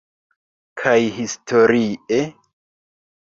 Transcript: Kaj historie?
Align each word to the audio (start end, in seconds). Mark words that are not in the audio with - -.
Kaj 0.81 0.95
historie? 1.17 2.21